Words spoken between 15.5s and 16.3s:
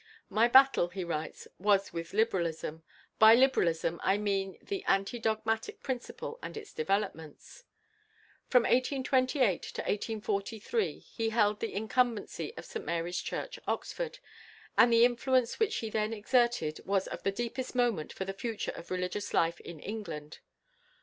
which he then